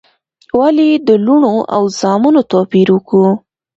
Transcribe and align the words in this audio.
ولي 0.59 0.89
د 1.07 1.09
لوڼو 1.25 1.55
او 1.75 1.83
زامنو 1.99 2.41
توپیر 2.51 2.87
وکو؟ 2.95 3.23